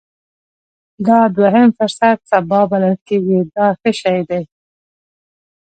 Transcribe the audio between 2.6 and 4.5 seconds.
بلل کېږي دا ښه شی دی.